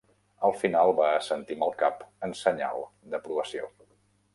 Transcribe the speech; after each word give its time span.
Al 0.47 0.55
final, 0.61 0.93
va 1.01 1.11
assentir 1.19 1.59
amb 1.59 1.67
el 1.67 1.77
cap 1.85 2.03
en 2.29 2.35
senyal 2.43 2.85
d'aprovació. 3.15 3.75